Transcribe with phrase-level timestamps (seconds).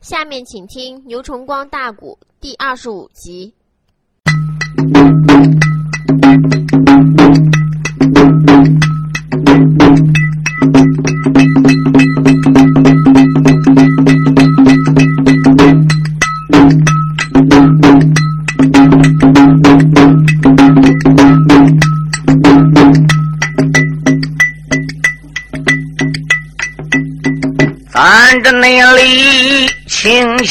[0.00, 3.52] 下面请听牛崇光大鼓第二十五集。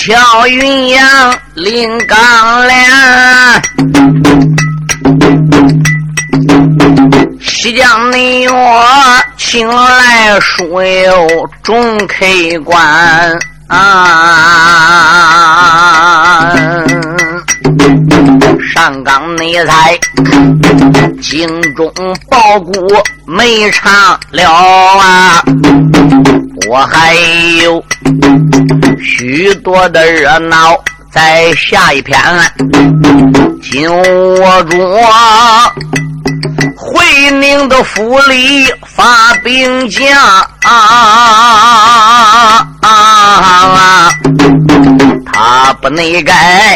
[0.07, 2.79] 轻巧云阳临钢梁，
[7.41, 8.85] 西江内我
[9.35, 11.27] 请来书友
[11.61, 12.25] 众客
[12.63, 13.83] 官啊。
[18.73, 19.99] 上岗内才
[21.21, 21.45] 京
[21.75, 21.91] 中
[22.29, 25.43] 报国没唱了啊，
[26.69, 27.13] 我还
[27.61, 27.83] 有
[29.01, 30.77] 许多的热闹
[31.11, 32.19] 在下一篇，
[33.61, 34.77] 紧握住
[36.75, 40.07] 回宁的府里发兵将
[40.63, 40.71] 啊
[42.81, 44.11] 啊！
[45.31, 46.75] 他不内改。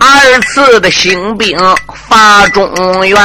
[0.00, 1.58] 二次的兴兵
[2.08, 3.16] 伐中原，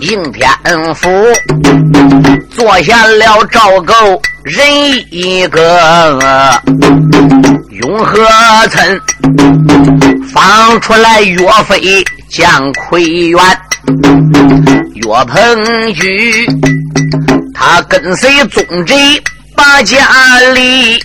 [0.00, 1.08] 应天府
[2.50, 3.94] 做下了赵构
[4.44, 4.66] 人
[5.10, 6.60] 一个，
[7.72, 8.26] 永和
[8.70, 9.00] 村
[10.32, 13.40] 放出来岳飞将奎元，
[14.94, 16.46] 岳鹏举
[17.54, 18.94] 他跟随宗贼。
[19.58, 19.98] 把家
[20.54, 21.02] 里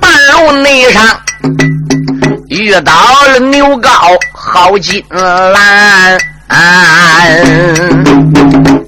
[0.00, 1.00] 半路内上
[2.60, 2.92] 遇到
[3.26, 3.90] 了牛皋
[4.34, 6.18] 好金兰，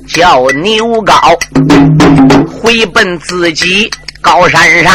[0.07, 1.39] 叫牛皋
[2.47, 4.93] 回奔自己高山上，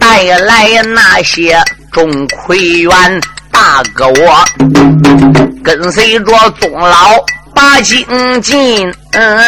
[0.00, 1.56] 带来那些
[1.92, 3.20] 钟馗元。
[3.52, 4.44] 大哥，我
[5.62, 7.16] 跟随着宗老
[7.54, 9.38] 把京进，嗯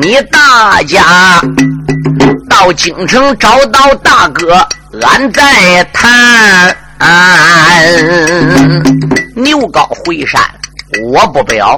[0.00, 1.40] 你大家
[2.48, 4.66] 到京城找到大哥，
[5.02, 6.74] 俺再谈。
[9.34, 10.40] 牛皋回山，
[11.12, 11.76] 我不表，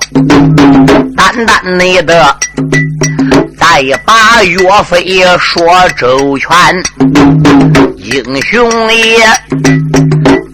[1.17, 2.37] 单单你的。
[3.59, 5.65] 再把岳飞说
[5.97, 6.49] 周全，
[7.97, 9.19] 英雄也，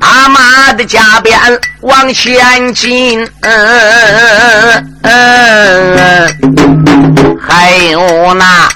[0.00, 1.38] 阿妈的家鞭
[1.80, 3.26] 往前进，
[7.40, 8.68] 还有那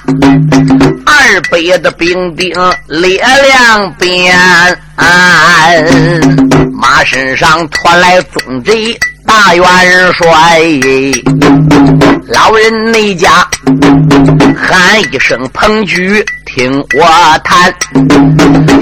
[1.05, 2.53] 二百的兵丁
[2.87, 4.35] 列两边，
[6.71, 8.97] 马身上驮来总贼。
[9.25, 9.65] 大元
[10.13, 10.61] 帅，
[12.27, 13.47] 老人那家
[14.53, 17.73] 喊一声彭举，听我谈。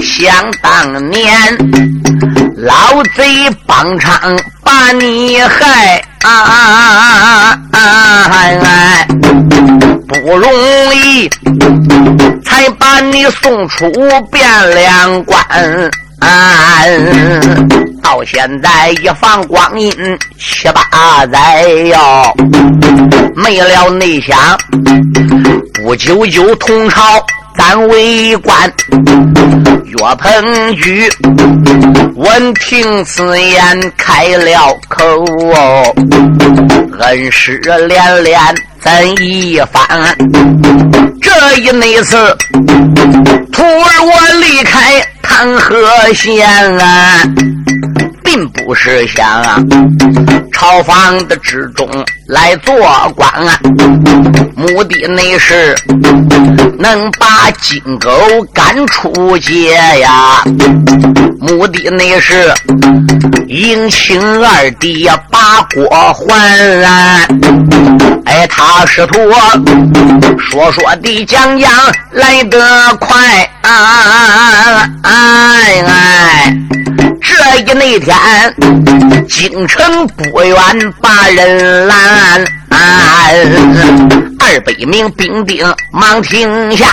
[0.00, 1.56] 想当年，
[2.56, 7.78] 老贼帮场把你害，啊啊啊啊啊！
[8.30, 9.06] 哎
[10.08, 10.52] 不容
[10.94, 11.28] 易，
[12.44, 13.86] 才把你送出
[14.30, 15.40] 汴梁关。
[18.02, 19.90] 到现在一放光阴
[20.38, 22.36] 七八载哟，
[23.34, 24.36] 没了内乡，
[25.82, 27.00] 不久就同朝
[27.56, 28.72] 咱为官。
[29.84, 31.08] 岳鹏举
[32.14, 35.04] 闻听此言开了口
[35.54, 35.94] 哦，
[36.98, 37.58] 恩师
[37.88, 38.38] 连连
[38.80, 38.90] 怎
[39.24, 40.16] 一番？
[41.20, 42.16] 这一那次，
[43.52, 45.02] 徒儿我离开。
[45.22, 45.72] 唐河
[46.12, 46.46] 县
[46.78, 47.22] 啊，
[48.92, 49.42] 并不是想
[50.52, 51.88] 朝房的之中
[52.26, 52.74] 来做
[53.16, 53.58] 官啊，
[54.54, 55.74] 目的那是
[56.78, 58.10] 能把金狗
[58.52, 60.42] 赶出街呀，
[61.40, 62.52] 目的那是
[63.48, 67.26] 迎亲二弟把国还啊，
[68.26, 69.18] 哎，他师徒
[70.38, 71.70] 说说的讲讲
[72.10, 73.48] 来得快。
[73.62, 76.56] 啊哎哎！
[77.20, 78.14] 这一那天，
[79.28, 80.56] 京城不远
[81.00, 82.44] 把人拦，
[84.38, 86.86] 二百名兵丁忙停下。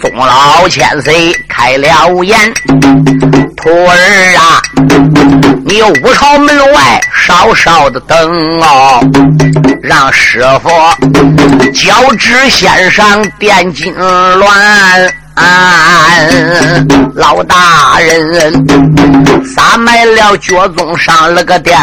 [0.00, 1.88] 宗老千岁开了
[2.24, 2.52] 眼
[3.56, 3.94] ：“徒儿
[4.36, 4.60] 啊，
[5.64, 9.00] 你屋朝门外稍稍的等哦，
[9.82, 10.68] 让师傅
[11.72, 15.10] 脚趾先上点金銮。”
[17.14, 18.52] 老大人
[19.44, 21.76] 撒买了脚宗上了个殿，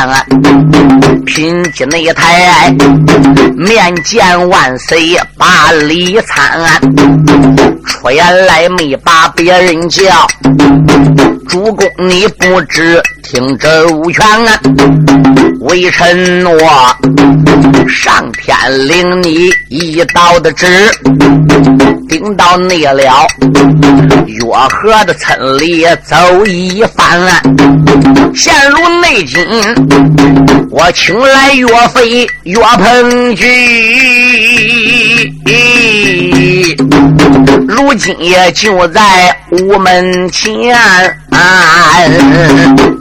[1.25, 2.73] 品级那台
[3.55, 6.59] 面见万岁把礼参，
[7.85, 10.03] 出言来没把别人叫，
[11.47, 14.59] 主公你不知听旨无权啊，
[15.61, 16.95] 微臣我
[17.87, 18.55] 上天
[18.87, 20.65] 领你一道的旨，
[22.07, 23.27] 顶到内了
[24.25, 27.19] 月河的村里走一番，
[28.33, 29.43] 陷入内京，
[30.69, 33.45] 我请来岳飞岳鹏举，
[37.71, 39.01] 如今也就在
[39.51, 40.75] 屋门前。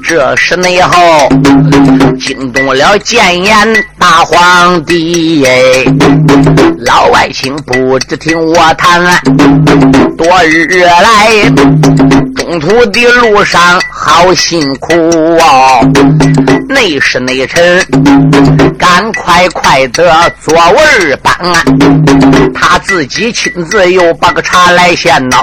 [0.03, 1.29] 这是内后
[2.31, 5.85] 惊动了谏言大皇帝耶，
[6.79, 9.03] 老外卿不知听我谈，
[10.17, 11.29] 多日来
[12.37, 14.95] 中途的路上好辛苦
[15.41, 15.81] 哦，
[16.69, 17.85] 内侍内臣
[18.79, 21.37] 赶快快得座位搬，
[22.55, 25.43] 他自己亲自又把个茶来献呐，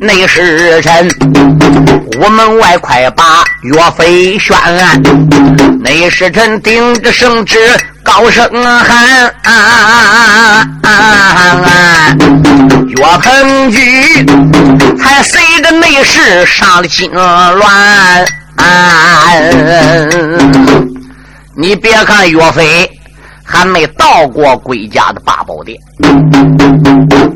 [0.00, 1.08] 内侍臣。
[2.20, 4.54] 屋门外，快把岳飞宣！
[5.80, 7.58] 内内侍臣顶着圣旨，
[8.02, 9.52] 高声喊：啊
[10.82, 12.16] 啊啊
[12.86, 14.24] 岳鹏举
[14.96, 18.26] 才随着内侍上了金銮。
[21.54, 22.90] 你别看岳飞
[23.44, 25.78] 还没到过归家的八宝殿，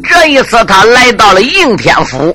[0.02, 2.34] 这一次他来到了应天府。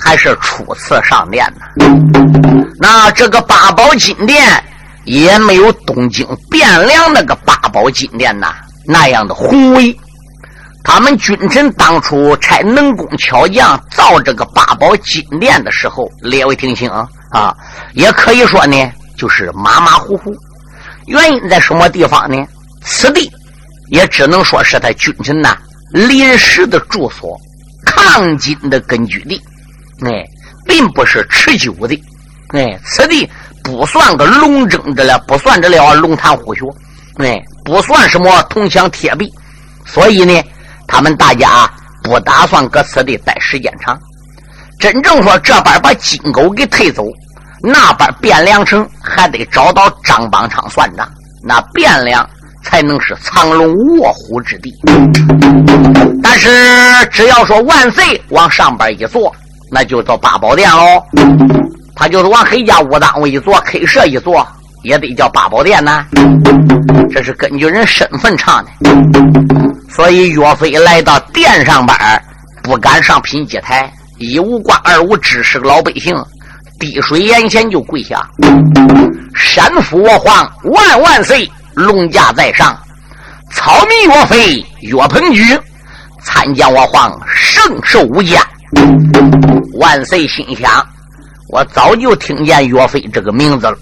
[0.00, 1.44] 还是初次上殿
[1.76, 4.62] 呢，那这个八宝金殿
[5.08, 9.98] 也没有东京汴梁那个八宝金殿呐那样的宏伟。
[10.84, 16.90] 他们君臣当初差能工巧匠造这个八宝金殿的时候，列位听清
[17.30, 17.56] 啊，
[17.94, 20.34] 也可以说呢，就是马马虎虎。
[21.06, 22.46] 原因在什么地方呢？
[22.82, 23.30] 此地
[23.88, 25.56] 也只能说是他君臣呐
[25.90, 27.38] 临时的住所，
[27.84, 29.40] 抗金的根据地。
[30.04, 30.24] 哎，
[30.66, 32.02] 并不是持久的，
[32.50, 33.28] 哎，此地
[33.70, 36.62] 不算个龙争的了，不算这了龙潭虎穴，
[37.18, 39.30] 哎，不算什么铜墙铁壁，
[39.84, 40.42] 所以呢，
[40.86, 41.70] 他们大家
[42.02, 43.98] 不打算搁此地待时间长。
[44.80, 47.04] 真正说这边把金狗给推走，
[47.62, 51.06] 那边汴梁城还得找到张邦昌算账，
[51.44, 52.26] 那汴梁
[52.64, 54.74] 才能是藏龙卧虎之地。
[56.22, 56.48] 但是
[57.10, 59.30] 只要说万岁往上边一坐。
[59.70, 61.04] 那就到八宝殿喽，
[61.98, 64.46] 他就是往黑家武当一坐黑社一坐，
[64.84, 66.06] 也得叫八宝殿呐。
[67.10, 68.70] 这是根据人身份唱的，
[69.90, 71.98] 所以岳飞来到殿上边
[72.62, 76.14] 不敢上品阶台，一无官二无知识老百姓，
[76.78, 78.24] 滴水眼前就跪下，
[79.34, 82.78] 山父我皇万万岁，龙驾在上，
[83.50, 85.42] 草民岳飞岳鹏举
[86.22, 88.40] 参见我皇圣寿无疆。
[89.80, 90.86] 万岁心想：
[91.50, 93.76] 我早就听见岳飞这个名字了，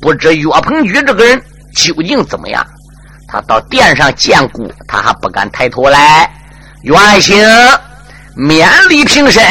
[0.00, 1.42] 不知岳鹏举这个人
[1.74, 2.66] 究竟怎么样？
[3.26, 6.30] 他到殿上见过，他还不敢抬头来。
[6.82, 7.36] 元兴
[8.34, 9.42] 免礼平身，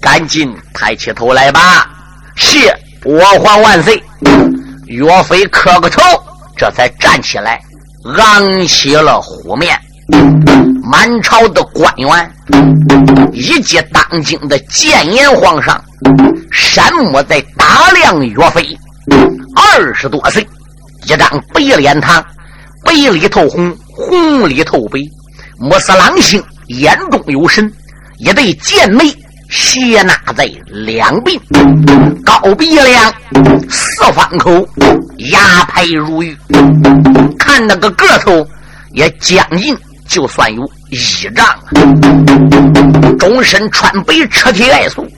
[0.00, 1.88] 赶紧抬起头来吧。
[2.36, 2.74] 谢
[3.04, 4.02] 我皇万岁。
[4.86, 6.02] 岳飞磕个头，
[6.56, 7.60] 这才站起来，
[8.18, 9.78] 昂起了虎面。
[10.82, 12.32] 满朝的官员
[13.32, 15.82] 以及当今的谏言皇上，
[16.50, 18.66] 山木在打量岳飞。
[19.54, 20.46] 二十多岁，
[21.04, 22.22] 一张白脸膛，
[22.84, 25.00] 白里透红，红里透白，
[25.58, 27.72] 目似狼星，眼中有神，
[28.18, 29.04] 一对剑眉
[29.50, 31.40] 斜捺在两鬓，
[32.24, 33.12] 高鼻梁，
[33.68, 34.68] 四方口，
[35.18, 36.36] 牙白如玉，
[37.38, 38.46] 看那个个头
[38.92, 39.76] 也将近。
[40.12, 40.96] 就算有一
[41.34, 41.46] 丈，
[43.18, 45.08] 终身穿白，车体外素。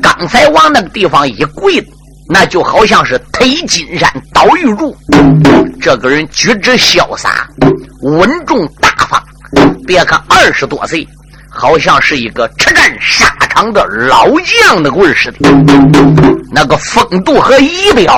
[0.00, 1.84] 刚才往那个地方一跪，
[2.28, 4.96] 那就好像是推金山倒玉柱。
[5.80, 7.48] 这个人举止潇洒，
[8.02, 9.20] 稳重大方。
[9.84, 11.04] 别看二十多岁，
[11.50, 14.28] 好像是一个叱战沙场的老
[14.62, 15.50] 将的味似的。
[16.52, 18.16] 那个风度和仪表，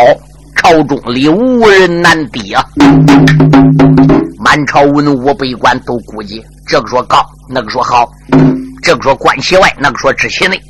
[0.55, 2.63] 朝中里无人难敌啊。
[4.41, 8.09] 满朝文武百官都估计，这个说高，那个说好，
[8.83, 10.61] 这个说观其外，那个说知其内。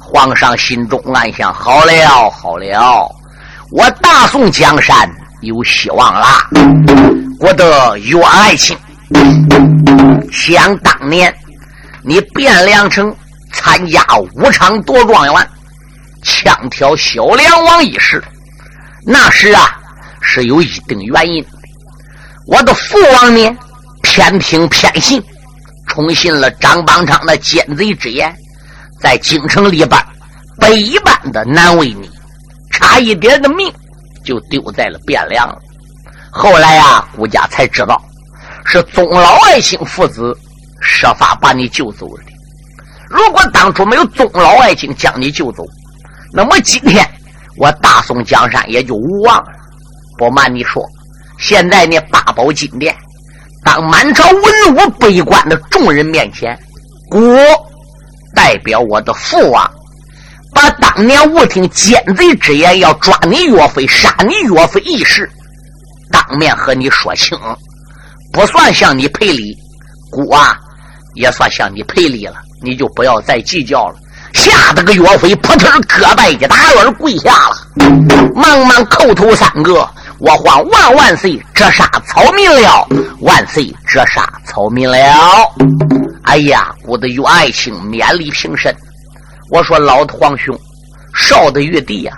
[0.00, 3.08] 皇上心中暗想：好了好了，
[3.70, 5.08] 我大宋江山
[5.42, 6.48] 有希望啦！
[7.38, 8.76] 我的岳爱卿，
[10.32, 11.32] 想当年
[12.02, 13.14] 你汴梁城
[13.52, 15.48] 参加武场夺状元，
[16.24, 18.22] 枪挑小梁王一事，
[19.06, 19.78] 那时啊
[20.20, 21.44] 是有一定原因。
[22.46, 23.56] 我的父王呢，
[24.02, 25.22] 偏听偏信，
[25.86, 28.34] 宠信了张邦昌的奸贼之言，
[29.00, 29.88] 在京城里边
[30.58, 30.70] 百
[31.04, 32.10] 般的难为你，
[32.70, 33.72] 差一点的命
[34.24, 35.58] 就丢在了汴梁了。
[36.30, 38.00] 后来呀，顾家才知道
[38.64, 40.36] 是宗老爱卿父子
[40.80, 42.24] 设法把你救走的。
[43.08, 45.64] 如果当初没有宗老爱卿将你救走，
[46.32, 47.08] 那么今天
[47.56, 49.52] 我大宋江山也就无望了。
[50.16, 50.84] 不瞒你说，
[51.42, 52.96] 现在呢，八宝金殿，
[53.64, 56.56] 当满朝文武悲观的众人面前，
[57.10, 57.36] 我
[58.32, 59.68] 代表我的父王，
[60.54, 65.28] 把当年误听奸贼之言要抓你岳飞、杀你岳飞一事。
[66.12, 67.36] 当面和你说清，
[68.32, 69.52] 不算向你赔礼，
[70.12, 70.56] 姑啊，
[71.14, 72.36] 也算向你赔礼了。
[72.62, 73.96] 你就不要再计较了。
[74.32, 77.56] 吓得个岳飞扑腾胳膊一打软跪下了，
[78.34, 79.86] 忙忙叩头三个
[80.24, 82.86] ：“我还万万岁，折杀草民了！
[83.22, 84.96] 万岁，折杀草民了！”
[86.22, 88.72] 哎呀，我的岳爱卿勉力平身。
[89.50, 90.56] 我说老的皇兄，
[91.12, 92.12] 少的玉帝呀。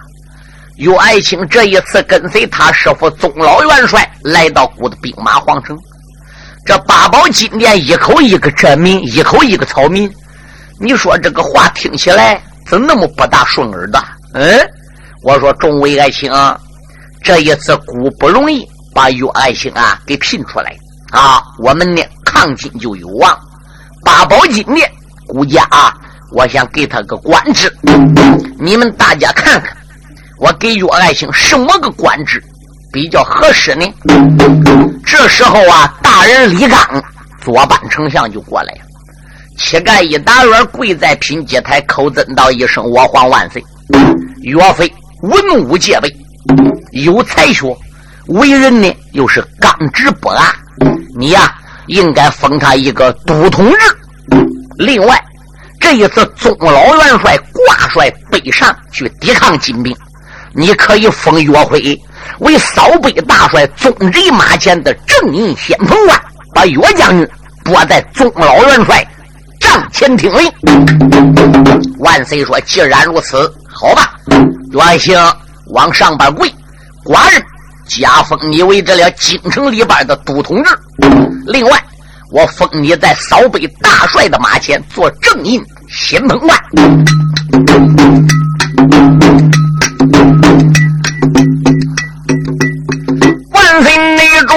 [0.77, 5.75] 岳爱卿这一次跟随他师傅宗老元帅来到古的兵马皇城，
[6.67, 10.13] 这八宝金殿一口一个真民，一口一个草民，
[10.79, 14.05] 你说这个话听起来怎那么不大顺耳的？
[14.35, 14.61] 嗯，
[15.23, 16.61] 我说众位爱卿，啊
[17.25, 20.77] 这一次古不容易把岳爱卿啊给聘出来
[21.11, 23.37] 啊，我们呢抗金就有望。
[24.05, 24.89] 八宝金殿
[25.27, 25.97] 顾家啊，
[26.33, 27.75] 我想给他个官职，
[28.61, 29.75] 你们大家看看。
[30.39, 32.43] 我给岳爱卿什么个官职
[32.93, 33.87] 比较合适呢？
[35.07, 37.03] 这时候啊，大人李刚
[37.41, 38.81] 左班丞相就过来了，
[39.57, 43.65] 乞丐一打软，跪在品阶台，口尊道一声：“我皇万岁！”
[44.43, 46.15] 岳飞文武皆备，
[46.93, 47.77] 有才学，
[48.27, 50.55] 为人呢又是刚直不阿，
[51.17, 51.55] 你呀
[51.87, 53.79] 应该封他一个都统制。
[54.79, 55.23] 另外，
[55.81, 59.95] 这一次宗老元帅挂帅北上去抵抗金兵。
[60.57, 62.01] 你可以封岳飞
[62.39, 66.21] 为扫北大帅，宗人马前的正印先锋官，
[66.55, 67.29] 把岳将军
[67.65, 69.05] 拨在宗老元帅
[69.59, 70.51] 帐前听令。
[71.99, 74.15] 万岁说：“既然如此，好吧，
[74.71, 75.19] 元兴
[75.67, 76.49] 往上边跪，
[77.05, 77.43] 寡人
[77.87, 80.79] 加封你为这了京城里边的都统制。
[81.47, 81.85] 另外，
[82.31, 86.59] 我封你在扫北大帅的马前做正印先锋官。”
[93.53, 94.55] 万岁内主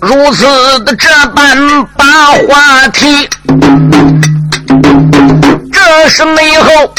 [0.00, 0.44] 如此
[0.84, 2.04] 的这般把
[2.48, 3.28] 话题，
[6.08, 6.94] 是内后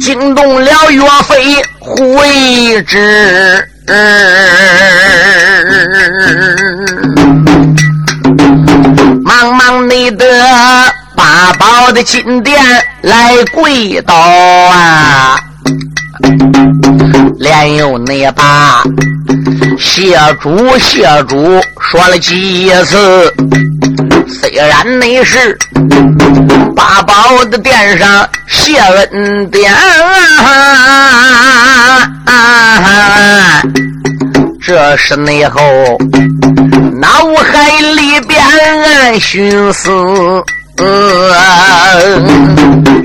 [0.00, 3.68] 惊动了岳飞护卫之，
[9.24, 10.26] 茫茫内的
[11.14, 12.62] 八宝的金殿
[13.02, 15.38] 来跪倒啊！
[17.38, 18.82] 连又那把
[19.78, 23.32] 谢主谢主说了几次，
[24.28, 25.56] 虽然你是
[26.74, 29.72] 八宝的殿上谢恩典，
[34.60, 35.60] 这是内后
[37.00, 37.08] 脑
[37.42, 38.44] 海里边
[38.84, 39.90] 暗寻思。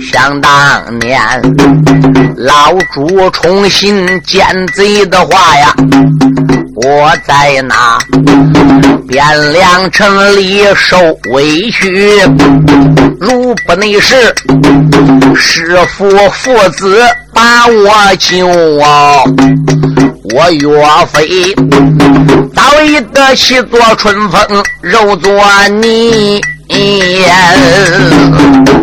[0.02, 1.22] 想当年，
[2.36, 5.74] 老朱重新奸贼的话呀，
[6.84, 7.98] 我在那。
[9.10, 10.98] 汴梁城里受
[11.32, 12.22] 委屈，
[13.20, 14.34] 如不内是
[15.36, 18.48] 师父父子把我救
[18.80, 19.22] 啊，
[20.34, 21.54] 我岳飞
[22.56, 25.32] 早已得起做春风，肉做
[25.82, 26.42] 泥。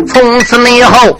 [0.07, 1.17] 从此以后，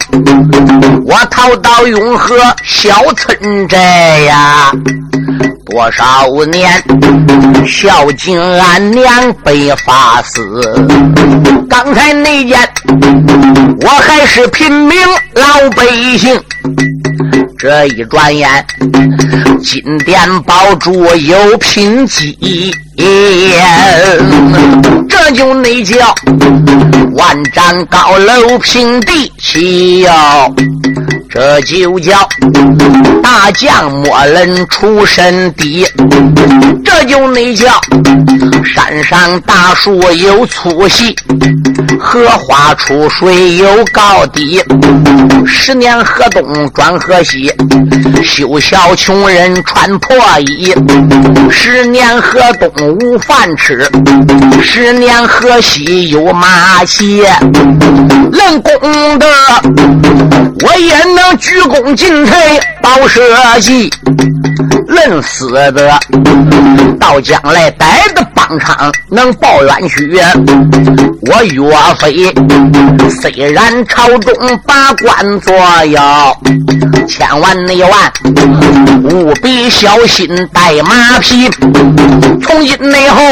[1.04, 4.70] 我逃到永和小村寨呀，
[5.70, 6.68] 多少年
[7.64, 10.88] 孝敬俺娘被发死。
[11.68, 12.58] 刚才那件，
[13.82, 14.98] 我还是平民
[15.34, 15.84] 老百
[16.18, 16.38] 姓。
[17.56, 18.66] 这一转眼，
[19.62, 22.74] 金殿宝珠有贫瘠，
[25.08, 26.14] 这就那叫
[27.12, 30.10] 万丈高楼平地起哟。
[31.30, 32.28] 这就叫
[33.22, 35.86] 大将莫论出身低，
[36.84, 37.80] 这就那叫
[38.64, 41.14] 山上大树有粗细，
[42.00, 44.60] 荷花出水有高低。
[45.46, 47.52] 十年河东转河西，
[48.24, 50.74] 休笑穷人穿破衣。
[51.48, 53.88] 十年河东无饭吃，
[54.60, 57.22] 十年河西有马骑。
[58.32, 59.26] 论功德，
[60.62, 62.32] 我也能鞠躬尽瘁，
[62.82, 63.20] 报社
[63.60, 64.79] 稷。
[64.90, 65.98] 论死的，
[66.98, 70.20] 到将来逮的帮场能报冤屈。
[71.22, 71.62] 我岳
[72.00, 72.34] 飞
[73.08, 74.34] 虽然朝中
[74.66, 75.54] 把官做
[75.86, 76.36] 要，
[77.06, 78.12] 千万内万
[79.04, 81.48] 务必小心带马匹。
[82.42, 83.22] 从今内后，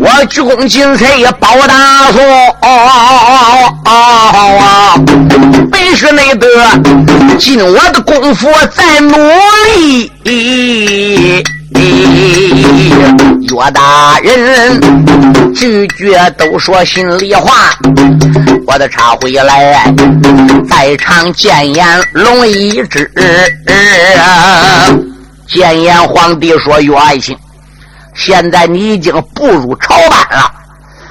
[0.00, 2.20] 我鞠躬尽瘁，报大错。
[5.70, 6.48] 本是内得
[7.38, 9.16] 尽我的功夫在努
[9.76, 10.10] 力。
[13.40, 14.80] 岳大人
[15.54, 17.52] 句句都说心里话，
[18.66, 19.92] 我的茶回来，
[20.68, 23.10] 在场谏言龙一只。
[25.46, 27.36] 谏言皇帝说：“岳爱卿，
[28.14, 30.50] 现在你已经步入朝班了，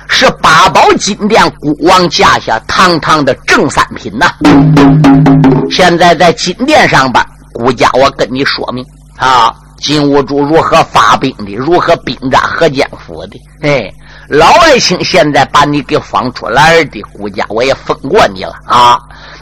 [0.10, 4.32] 是八宝金殿孤王驾下堂堂的正三品呐。
[5.70, 7.24] 现在在金殿上班，
[7.54, 8.84] 孤家我跟你说明。”
[9.18, 11.54] 啊，金兀术如何发兵的？
[11.56, 13.40] 如何兵扎河间府的？
[13.62, 13.90] 哎，
[14.28, 19.00] 老爱卿现在把你给放出来的，顾家我也封过你了啊！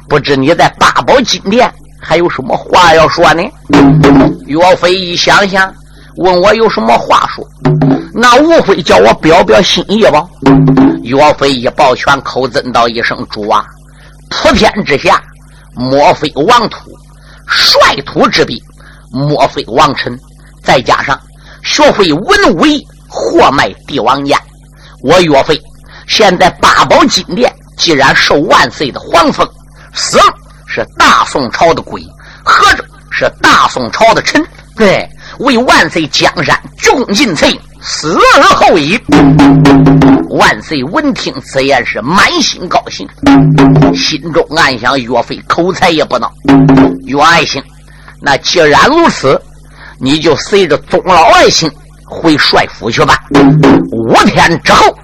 [0.07, 3.43] 不知你在八宝金殿还有什么话要说呢？
[4.45, 5.73] 岳飞一想想，
[6.17, 7.47] 问我有什么话说？
[8.13, 10.23] 那无非叫我表表心意吧。
[11.01, 13.65] 岳飞一抱拳，口尊道一声：“主啊！
[14.29, 15.21] 普天之下，
[15.75, 16.91] 莫非王土，
[17.47, 18.55] 率土之滨。”
[19.13, 20.19] 莫非王臣，
[20.63, 21.17] 再加上
[21.63, 24.35] 学会文武艺，货卖帝王家。
[25.03, 25.61] 我岳飞
[26.07, 29.47] 现在八宝金殿，既然受万岁的皇封，
[29.93, 30.17] 死
[30.67, 32.01] 是大宋朝的鬼，
[32.43, 34.43] 活着是大宋朝的臣。
[34.75, 38.99] 对，为万岁江山鞠躬尽瘁，死而后已。
[40.31, 43.07] 万岁闻听此言，是满心高兴，
[43.93, 46.27] 心中暗想：岳飞口才也不孬，
[47.05, 47.63] 岳爱卿。
[48.25, 49.39] 那既然如此，
[49.99, 51.69] 你就随着宗老爱卿
[52.05, 53.17] 回帅府去吧。
[53.91, 54.97] 五天之后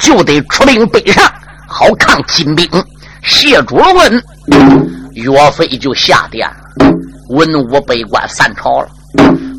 [0.00, 1.24] 就得出兵北上，
[1.68, 2.68] 好抗金兵。
[3.22, 4.24] 谢主问，
[5.14, 6.90] 岳飞就下殿了。
[7.28, 8.88] 文武百官散朝了。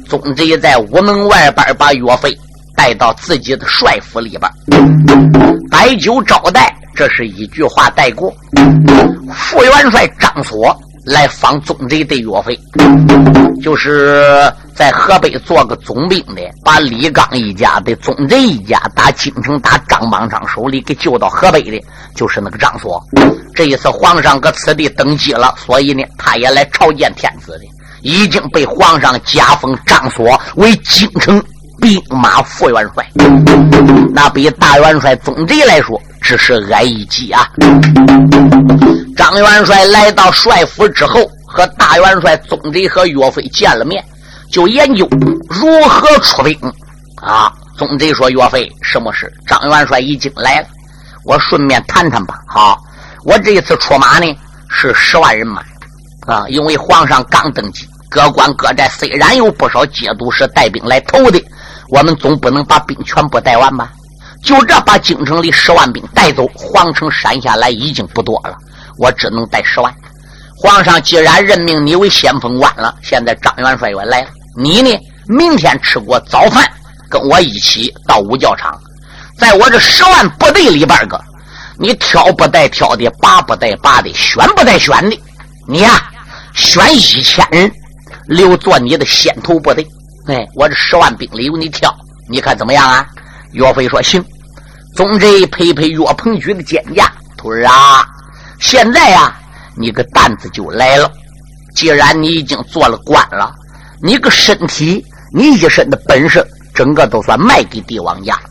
[0.10, 2.38] 宗贼在午门外边把岳飞
[2.76, 4.52] 带到自己的帅府里边，
[5.72, 6.76] 摆酒招待。
[6.94, 8.34] 这是一句话带过。
[9.34, 10.78] 副元帅张所。
[11.08, 12.60] 来访宗贼的岳飞，
[13.64, 21.82] 就是在河北做个总兵的，把李刚一家的宗贼一家打京城打张邦昌手里给救到河北的，
[22.14, 23.02] 就是那个张所。
[23.56, 27.64] 这一次皇上搁此地登基了，所以呢，他也来朝见天子的，
[28.02, 31.42] 已经被皇上加封张所为京城
[31.80, 33.10] 兵马副元帅，
[34.14, 35.98] 那比大元帅宗贼来说。
[36.28, 37.50] 只是挨一击啊！
[39.16, 44.04] 张元帅来到帅府之后，和大元帅宗贼和岳飞见了面，
[44.52, 45.08] 就研究
[45.50, 46.54] 如何出兵。
[47.22, 50.68] 啊，宗贼说：“岳飞，什么事？”张元帅已经来了，
[51.24, 52.42] 我顺便谈谈吧。
[52.46, 52.78] 好，
[53.24, 54.26] 我这一次出马呢
[54.70, 55.62] 是十万人马，
[56.26, 61.42] 啊，因为皇上刚登基，各关各寨虽然有不少节度使带兵来投的，
[61.88, 63.94] 我们总不能把兵全部带完吧。
[64.48, 68.56] 就这把京城里十万兵带走，皇城山下来已经不多了，
[68.98, 69.94] 我只能带十万。
[70.56, 74.98] 皇上既然任命你为先锋官了，现在张元帅也来了，你呢？
[75.28, 76.66] 明天吃过早饭，
[77.10, 78.80] 跟我一起到五教场，
[79.38, 81.20] 在我这十万部队里边个，
[81.78, 85.22] 你挑不带挑的，拔不带拔的，选不带选的，
[85.68, 86.10] 你呀，
[86.54, 87.70] 选一千人
[88.28, 89.86] 留做你的先头部队。
[90.28, 91.94] 哎，我这十万兵里由你挑，
[92.30, 93.06] 你看怎么样啊？
[93.52, 94.24] 岳飞说：“行。”
[94.98, 97.08] 宗贼陪陪岳鹏举的肩胛
[97.38, 98.04] ：“徒儿啊，
[98.60, 99.40] 现在呀，
[99.76, 101.08] 你个担子就来了。
[101.76, 103.54] 既然你已经做了官了，
[104.02, 108.50] 你个身体，你一身的本事，整个都算卖给帝王家了。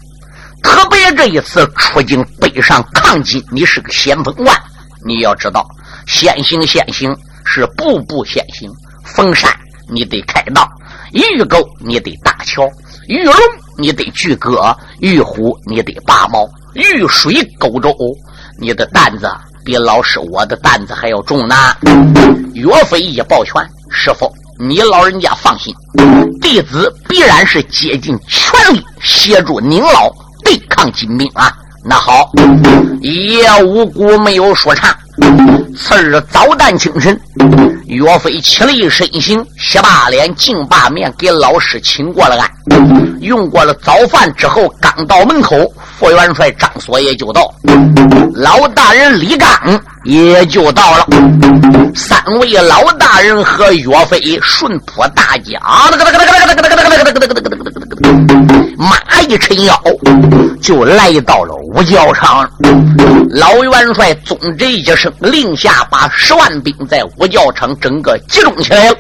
[0.63, 4.57] 特别这一次出京北上抗金，你是个先锋官。
[5.05, 5.69] 你要知道，
[6.07, 7.13] 先行先行
[7.45, 8.71] 是步步先行。
[9.05, 9.53] 逢山
[9.89, 10.71] 你得开道，
[11.13, 12.63] 遇沟你得搭桥，
[13.09, 13.35] 遇龙。”
[13.79, 17.95] 你得锯割玉虎，你得拔毛；遇水狗舟，
[18.59, 19.31] 你的担子
[19.65, 21.55] 比老师我的担子还要重呢。
[22.55, 23.55] 岳飞一抱拳
[23.91, 25.75] ：“师傅，你老人家放心，
[26.41, 30.11] 弟子必然是竭尽全力协助您老
[30.43, 31.55] 对抗金兵啊。”
[31.89, 32.33] 那好，
[33.01, 34.93] 一夜无辜没有说差。
[35.77, 37.17] 次日早旦清晨，
[37.87, 42.51] 岳飞起立身形，洗把脸，净把面，给老师请过了安。
[43.21, 45.57] 用过了早饭之后，刚到门口，
[45.97, 47.55] 副元帅张所也就到，
[48.35, 49.49] 老大人李刚
[50.03, 51.07] 也就到了。
[51.95, 55.63] 三位老大人和岳飞顺坡大将。
[58.77, 59.83] 马一抻腰，
[60.61, 62.49] 就来到了五角场。
[63.31, 68.97] 老元帅宗旨一声令下，把十万兵在五角场整个集中起来了。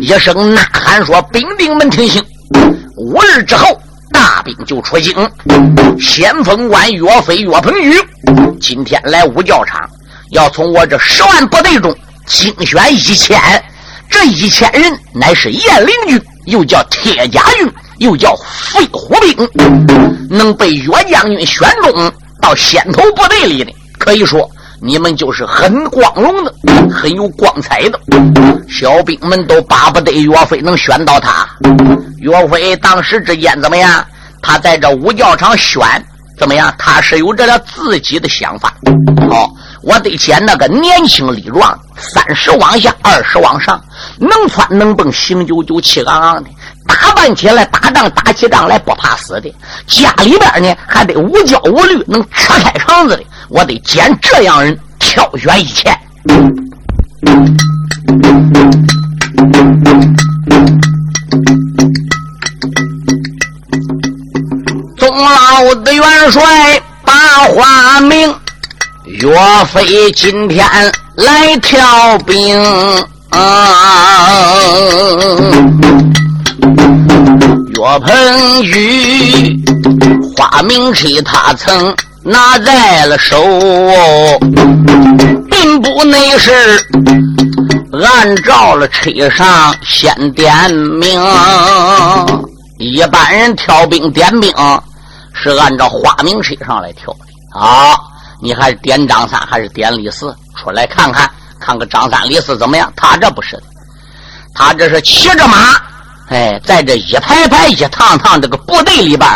[0.00, 2.22] 一声呐喊说：“兵丁们听信，
[2.96, 3.66] 五日之后
[4.12, 5.12] 大兵就出京。
[5.98, 7.92] 先锋官岳飞、岳鹏举
[8.60, 9.88] 今天来五角场，
[10.30, 11.94] 要从我这十万部队中
[12.26, 13.38] 精选一千。
[14.10, 19.50] 这一千人乃是雁翎军，又叫铁甲军。”又叫飞虎兵，
[20.30, 24.48] 能被岳将军选中到先头部队里的，可以说
[24.80, 26.54] 你们就是很光荣的，
[26.88, 27.98] 很有光彩的。
[28.68, 31.44] 小兵们都巴不得岳飞能选到他。
[32.18, 34.06] 岳飞当时之间怎么样？
[34.40, 35.84] 他在这五教场选
[36.38, 36.72] 怎么样？
[36.78, 38.72] 他是有着了自己的想法。
[39.28, 39.50] 好，
[39.82, 43.82] 我得捡那个年轻力壮，三十往下，二十往上，
[44.20, 46.50] 能窜能蹦，行九九，气昂昂的。
[46.86, 49.54] 打扮起来，打仗打起仗来不怕死的，
[49.86, 53.22] 家里边呢还得无教无虑，能扯开肠子的。
[53.48, 55.98] 我得捡这样人，挑选一千。
[64.96, 67.12] 宗老的元帅把
[67.54, 68.34] 话明，
[69.04, 70.66] 岳飞今天
[71.16, 72.58] 来挑兵。
[77.74, 79.56] 岳鹏举
[80.36, 83.36] 花名车，他曾拿在了手，
[85.50, 86.52] 并不内是
[88.04, 91.20] 按照了车上先点名。
[92.78, 94.52] 一般人挑兵点兵
[95.32, 97.96] 是按照花名车上来挑的啊！
[98.40, 100.32] 你还是点张三还是点李四？
[100.56, 101.28] 出来看看，
[101.60, 102.92] 看看张三李四怎么样？
[102.96, 103.62] 他这不是的，
[104.54, 105.56] 他这是骑着马。
[106.28, 109.28] 哎，在这一排排、一趟趟这个部队里边，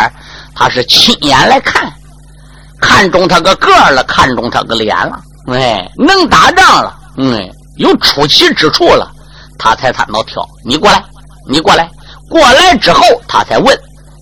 [0.54, 1.90] 他是亲眼来看，
[2.80, 9.10] 看中他个个了，看中他个脸了，哎，能打仗了，嗯，有出奇之处了，
[9.58, 10.46] 他才谈到挑。
[10.64, 11.02] 你过来，
[11.48, 11.88] 你过来，
[12.28, 13.74] 过来之后，他才问，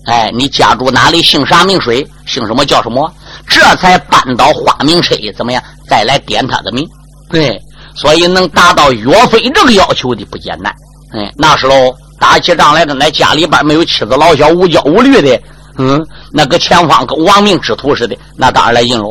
[0.05, 1.21] 哎，你家住哪里？
[1.21, 2.09] 姓啥名谁？
[2.25, 3.13] 姓什么叫什么？
[3.47, 5.61] 这才搬到花名车，怎么样？
[5.89, 6.87] 再来点他的名。
[7.29, 7.61] 对，
[8.01, 10.73] 所以能达到岳飞这个要求的不简单。
[11.13, 11.95] 哎，那时候。
[12.21, 15.41] 打起仗来的，那家里边没有妻子老小，无焦无虑的，
[15.79, 15.99] 嗯，
[16.31, 19.09] 那个前方跟亡命之徒似的，那当然来应喽。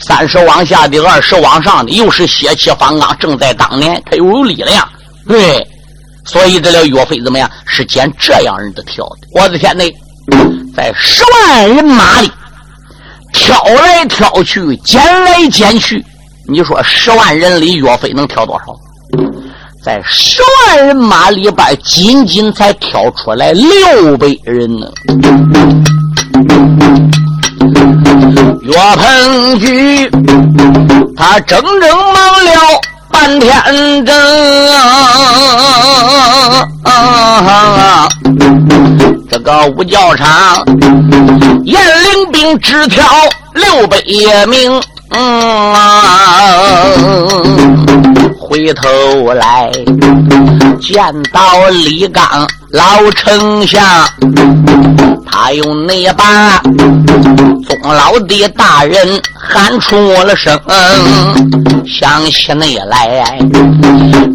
[0.00, 4.84] 三十往下的，二十往上的，又是血气方刚，正在当年，他又有力量，
[5.28, 5.64] 对，
[6.24, 7.48] 所以这了岳飞怎么样？
[7.66, 9.28] 是捡这样人的挑的。
[9.32, 9.84] 我的天呐，
[10.74, 12.28] 在十万人马里
[13.32, 16.04] 挑来挑去，捡来捡去，
[16.46, 18.74] 你说十万人里岳飞能挑多少？
[19.82, 24.86] 在十万人马里边，仅仅才挑出来六百人呢。
[28.62, 30.10] 岳鹏举
[31.16, 32.50] 他整整忙了
[33.10, 34.14] 半天整，
[39.30, 40.64] 这个五教场
[41.64, 43.04] 严领兵只挑
[43.54, 43.98] 六百
[44.46, 44.80] 名。
[45.10, 45.74] 嗯
[48.38, 49.70] 回头来
[50.80, 52.24] 见到李刚
[52.70, 53.82] 老丞相，
[55.30, 56.60] 他用那把
[57.66, 60.60] 宗老的大人喊出了声，
[61.86, 63.38] 想起那来，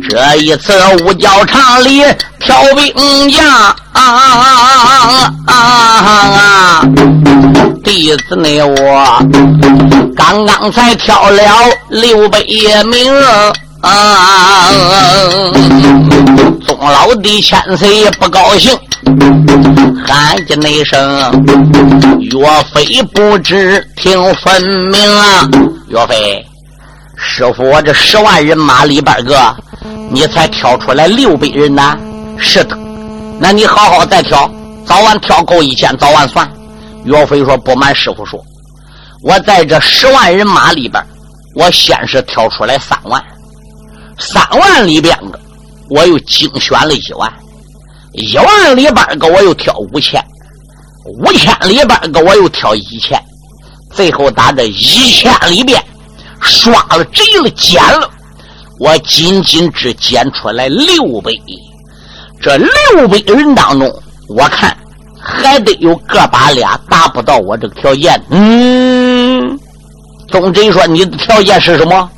[0.10, 2.02] 这一次五角场里
[2.40, 3.76] 挑兵将，
[7.84, 9.20] 弟子那我
[10.16, 11.44] 刚刚才挑了
[11.90, 12.40] 六百
[12.86, 13.14] 名。
[13.82, 14.72] 啊！
[16.66, 18.76] 宗老的千岁也不高兴，
[20.06, 21.00] 喊起那一声
[22.20, 25.50] ：“岳飞不知听分明啊！”
[25.90, 26.46] 岳飞，
[27.18, 29.56] 师傅，我这十万人马里边个，
[30.10, 31.98] 你才挑出来六百人呢？
[32.38, 32.78] 是的，
[33.40, 34.50] 那你好好再挑，
[34.86, 36.50] 早晚挑够一千，早晚算。
[37.04, 38.44] 岳飞说：“不瞒师傅说，
[39.22, 41.04] 我在这十万人马里边。”
[41.56, 43.24] 我先是挑出来三万，
[44.20, 45.40] 三万里边个，
[45.90, 47.32] 我又精选了一万，
[48.18, 50.24] 一万里边个我又挑五千，
[51.06, 53.22] 五千里边个我又挑一千，
[53.92, 55.82] 最后打这一千里边，
[56.42, 58.10] 刷了贼了捡了，
[58.80, 61.32] 我仅仅只捡出来六百。
[62.42, 64.76] 这六百人当中，我看
[65.20, 68.22] 还得有个把俩达不到我这个条件。
[68.30, 69.60] 嗯。
[70.28, 72.10] 宗真说：“你的条件是什么？”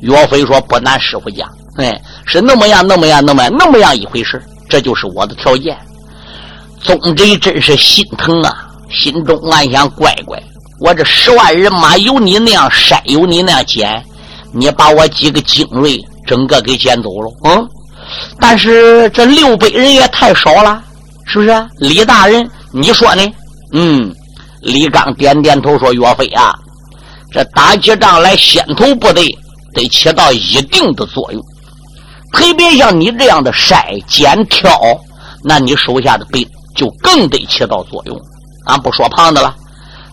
[0.00, 4.40] 岳飞说：“不难，师傅讲，哎，是那么样，那么样，那么样，那么样一回事。
[4.68, 5.76] 这就是我的条件。”
[6.82, 10.38] 宗真真是心疼啊，心中暗想：“乖乖，
[10.80, 14.04] 我这十万人马有你那样筛，有你那样捡，
[14.52, 17.32] 你把我几个精锐整个给捡走了。
[17.44, 17.68] 嗯，
[18.38, 20.82] 但是这六百人也太少了，
[21.24, 21.66] 是不是？
[21.78, 23.22] 李大人，你说呢？
[23.72, 24.14] 嗯，
[24.60, 26.54] 李刚点点头说：“岳飞啊。”
[27.32, 29.36] 这打起仗来，先头部队
[29.72, 31.42] 得起到一定的作用，
[32.34, 34.70] 特别像你这样的筛拣挑，
[35.42, 38.20] 那你手下的兵就更得起到作用。
[38.66, 39.54] 俺不说胖的了，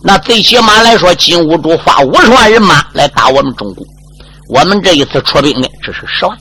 [0.02, 3.84] 那最起码来说，金兀术发五十万人马来打我们中国，
[4.48, 6.36] 我们这一次出兵呢，只是十万。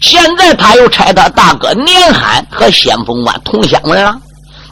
[0.00, 4.16] 现在他又差他大哥年罕和先锋官同乡人了。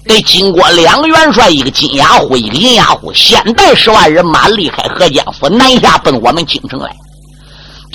[0.05, 6.91] 得经过两个元帅，一个金牙虎，一个银牙虎，先带十万人马离开河间府，南下奔我们京城来。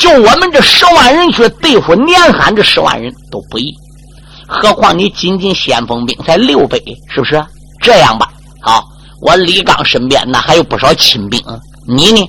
[0.01, 3.71] 就我们这十万人去对付年罕这十万人都不易，
[4.47, 6.75] 何况你仅仅先锋兵才六百，
[7.07, 7.39] 是不是？
[7.79, 8.27] 这样吧，
[8.63, 8.83] 好，
[9.21, 11.39] 我李刚身边那还有不少亲兵，
[11.87, 12.27] 你呢，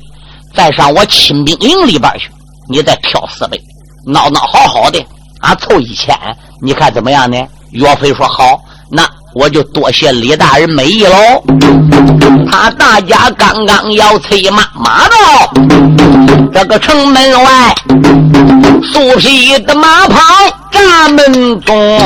[0.54, 2.30] 再上我亲兵营里边去，
[2.68, 3.58] 你再挑四百，
[4.04, 5.02] 闹闹好好的，
[5.40, 6.14] 啊，凑一千，
[6.60, 7.42] 你看怎么样呢？
[7.70, 9.08] 岳飞说好，那。
[9.34, 11.42] 我就多谢李大人美意喽。
[12.50, 15.16] 他大家刚刚要催马，马到
[16.52, 17.74] 这个城门外，
[18.92, 20.20] 素皮的马跑
[20.70, 21.98] 闸门中。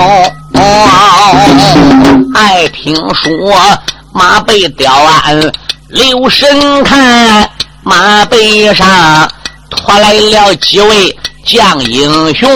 [2.34, 3.32] 爱听说
[4.12, 5.52] 马背吊鞍
[5.88, 7.50] 留神看，
[7.82, 9.28] 马背上
[9.68, 12.48] 拖来了几位将英雄，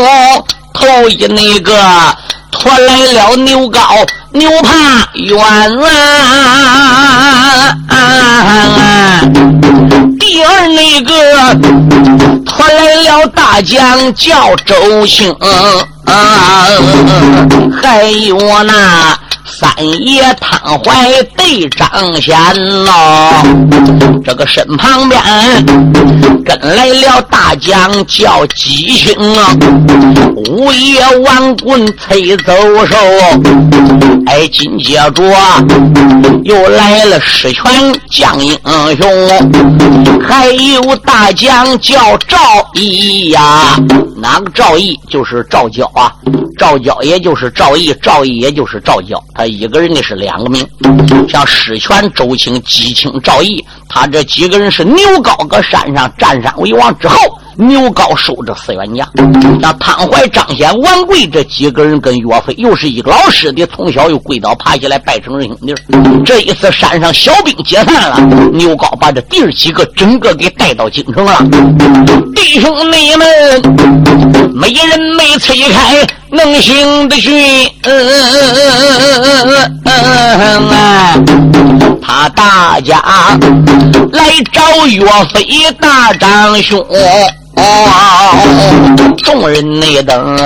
[0.73, 1.75] 头一那个。
[2.51, 3.81] 拖来了牛高
[4.33, 5.39] 牛怕远
[7.89, 9.21] 啊！
[10.19, 11.55] 第二那个
[12.45, 15.35] 拖来了大将叫周兴，
[17.83, 19.19] 还有那。
[19.51, 19.69] 三
[20.07, 21.89] 爷汤怀对张
[22.23, 22.35] 先
[22.85, 22.93] 喽，
[24.25, 25.21] 这个身旁边
[26.45, 29.53] 跟来了大将叫吉星啊，
[30.49, 32.53] 五爷王棍催走
[32.87, 32.97] 手，
[34.27, 35.23] 哎，紧接着
[36.45, 37.65] 又来了十全
[38.11, 38.57] 将英
[38.97, 42.39] 雄，还有大将叫赵
[42.75, 43.77] 义呀，
[44.17, 46.13] 哪个赵义就是赵娇啊，
[46.57, 49.23] 赵娇也就是赵义，赵义也就是赵娇。
[49.41, 50.69] 他一个人的是两个名，
[51.27, 57.40] 像史权、周青、姬青、赵毅，他这几个人是牛高搁山上占山为王之后。
[57.61, 59.07] 牛高收着四员将，
[59.61, 65.75] 那汤怀、张显、王贵这几个人跟岳飞又是一个老师的，从小又跪倒爬起来拜成兄弟。
[66.25, 68.19] 这一次山上小兵解散了，
[68.53, 71.39] 牛高把这弟儿几个整个给带到京城了。
[72.35, 73.29] 弟兄妹们，
[74.55, 77.31] 没人没催开能行的去，
[82.03, 82.99] 他大家
[84.13, 85.47] 来找岳飞
[85.79, 86.83] 大长兄。
[87.63, 90.37] 哦，众人内等，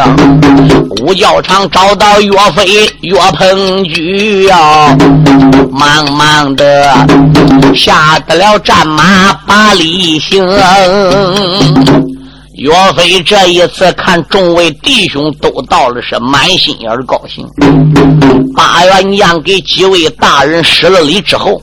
[1.03, 2.66] 五教场找到岳飞
[3.03, 4.96] 岳鹏举呀，
[5.70, 7.07] 忙忙的
[7.74, 10.44] 下得了战马把礼行。
[12.57, 17.44] 岳飞这一次看众位弟兄都到了，是满心眼高兴。
[18.57, 21.61] 八员将给几位大人施了礼之后。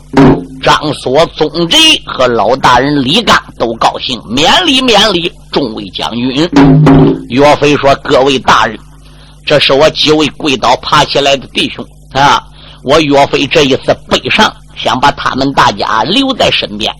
[0.62, 6.48] 张所、宗贼和老大人李刚都高兴，免礼免礼，众位将军。
[7.30, 8.78] 岳飞说：“各位大人，
[9.46, 12.44] 这是我几位跪倒爬起来的弟兄啊！
[12.84, 16.94] 我岳飞这一次北上，想把他们大家留在身边，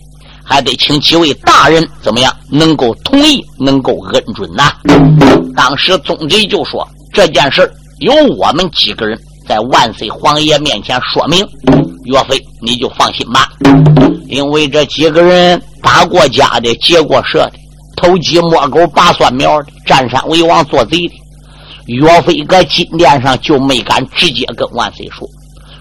[0.44, 4.72] 还得请几位大人怎么样，能够同意，能够恩准呐。”
[5.54, 7.70] 当时宗贼就说：“这件事
[8.00, 9.16] 由我们几个人。”
[9.52, 11.46] 在万岁皇爷面前说明，
[12.04, 13.46] 岳飞你就放心吧，
[14.26, 17.52] 因为这几个人打过家的、结过社的、
[17.94, 21.12] 偷鸡摸狗、拔蒜苗的、占山为王做贼的，
[21.84, 25.28] 岳飞搁金殿上就没敢直接跟万岁说，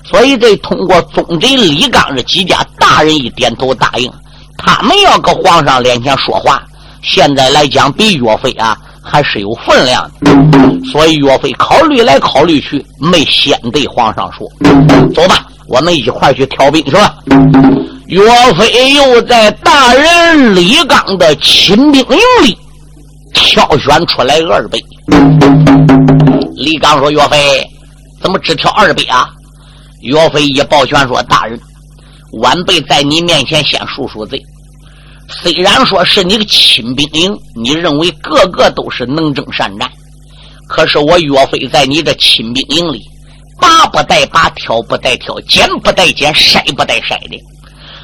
[0.03, 4.11] 所以这通过宗贼李刚这几家大人一点头答应，
[4.57, 6.61] 他们要搁皇上脸前说话，
[7.01, 10.31] 现在来讲比岳飞啊还是有分量的。
[10.91, 14.47] 所以岳飞考虑来考虑去，没先对皇上说
[15.13, 17.15] ：“走吧，我们一块去调兵去吧。”
[18.07, 18.21] 岳
[18.53, 22.57] 飞又在大人李刚的亲兵营里
[23.33, 24.77] 挑选出来二百。
[26.55, 27.65] 李刚说：“岳飞，
[28.21, 29.29] 怎么只挑二百啊？”
[30.01, 31.57] 岳飞一抱拳说：“大人，
[32.41, 34.41] 晚辈在你面前先赎赎罪。
[35.31, 39.89] 虽然说是你的亲兵营，你认为个个都是能征善战，
[40.67, 43.01] 可是我岳飞在你这亲兵营里，
[43.59, 47.41] 拔不带拔，挑不带挑，剪不带剪，筛不带筛的。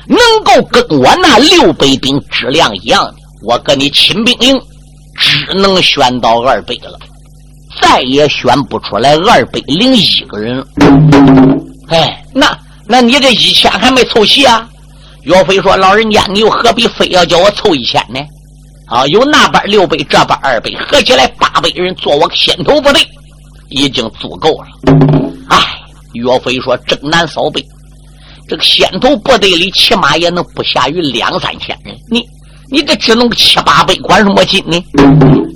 [0.07, 4.57] 能够跟我那六百兵质量一样的，我跟你亲兵营
[5.17, 6.97] 只能选到二百了，
[7.81, 10.65] 再也选不出来二百零一个人了。”
[11.89, 14.67] 哎，那那你这一千还没凑齐啊？
[15.27, 18.19] 岳飞说：“老人家，你又何必非要叫我凑一千呢？
[18.85, 23.05] 啊，有那边六百，这边二百，合起来八百人做我先头部队，
[23.67, 24.67] 已经足够了。”
[25.51, 25.57] 哎，
[26.13, 27.61] 岳飞说：“征南扫北，
[28.47, 31.93] 这个先头部队里起码也能不下于两三千人。
[32.09, 32.25] 你
[32.71, 34.81] 你这只能七八百，管什么劲呢？”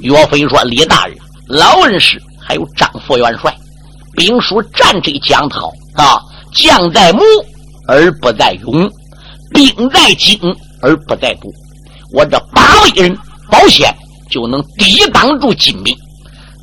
[0.03, 1.15] 岳飞说：“李大人、
[1.47, 3.55] 老恩师，还有张副元帅，
[4.17, 6.19] 兵书战阵江涛。”啊，
[6.53, 7.21] 将在谋
[7.87, 8.89] 而不在勇，
[9.53, 10.39] 兵在精
[10.81, 11.51] 而不在多。
[12.13, 13.17] 我这八位人
[13.49, 13.93] 保险
[14.29, 15.95] 就能抵挡住金兵，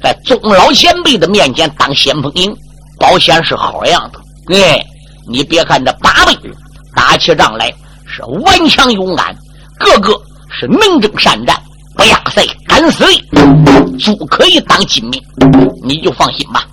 [0.02, 2.54] 在宗老前辈的面前当先锋营，
[2.98, 4.20] 保险是好样的。
[4.54, 4.84] 哎，
[5.26, 6.54] 你别看这八位人
[6.94, 7.72] 打起仗来
[8.06, 9.36] 是顽强勇敢，
[9.78, 10.12] 个个
[10.50, 11.56] 是能征善战，
[11.96, 15.22] 不压塞敢死的，足可以当金兵，
[15.82, 16.66] 你就放心吧。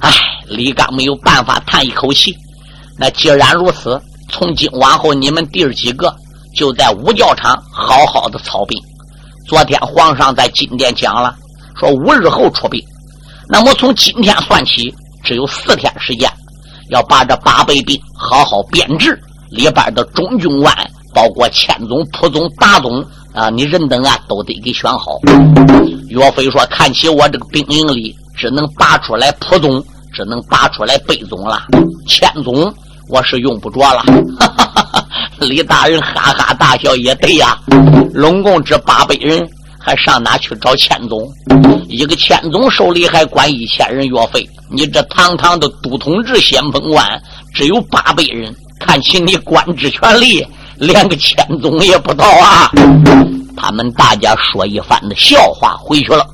[0.00, 0.12] 唉，
[0.46, 2.36] 李刚没有办法叹一口气。
[2.96, 6.14] 那既然如此，从今往后，你们弟儿几个
[6.54, 8.80] 就在五教场好好的操兵。
[9.46, 11.34] 昨天皇上在金殿讲了，
[11.78, 12.82] 说五日后出兵。
[13.48, 16.30] 那么从今天算起，只有四天时间，
[16.90, 19.18] 要把这八百兵好好编制，
[19.50, 20.74] 里边的中军官，
[21.14, 25.18] 包括千总、蒲总、大总啊，你人等啊，都得给选好。
[26.08, 31.60] 岳飞说：“看起我这个兵营里。”只能拔出来蒲总，只能拔出来贝总了。
[32.06, 32.72] 千总
[33.08, 34.02] 我是用不着了。
[35.40, 37.58] 李大人哈哈大笑，也对呀。
[38.12, 41.32] 拢共这八百人，还上哪去找千总？
[41.88, 47.22] 一个千总手里还管一千人药费，你这堂堂的都统制先锋官，
[47.54, 50.44] 只有八百人，看起你官职权力，
[50.78, 52.70] 连个千总也不到啊！
[53.56, 56.24] 他们大家说一番的笑话，回去了。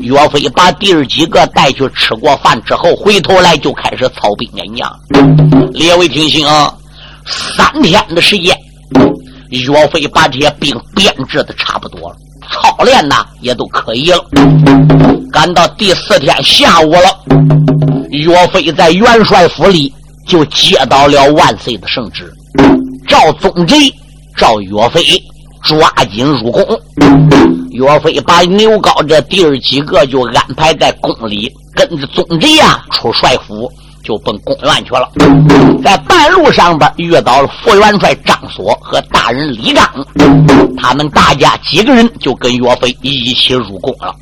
[0.00, 4.92] 岳飞把弟儿几个带去吃过饭之后，回头来就开始操兵演将。
[5.72, 6.74] 列位听清啊，
[7.24, 8.54] 三天的时间，
[9.48, 12.16] 岳飞把这些兵编制的差不多了，
[12.50, 14.22] 操练呐也都可以了。
[15.32, 17.18] 赶到第四天下午了，
[18.10, 19.90] 岳飞在元帅府里
[20.26, 22.30] 就接到了万岁的圣旨，
[23.06, 23.92] 赵宗贼，
[24.36, 25.02] 赵岳飞。
[25.64, 26.60] 抓紧入宫，
[27.70, 33.70] 岳飞把牛皋这弟儿几个就安排在宫里，跟着宗贼呀出帅府，
[34.02, 35.08] 就奔宫院去了。
[35.84, 39.88] 在半路上边遇到了副元帅张索和大人李刚，
[40.76, 44.12] 他们大家几个人就跟岳飞一起入宫了。